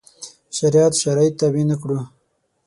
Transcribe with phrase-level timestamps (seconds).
[0.57, 1.99] شریعت شرایط تابع نه کړو.